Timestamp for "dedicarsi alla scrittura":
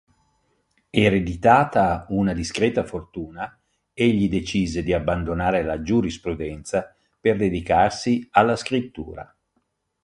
7.37-9.35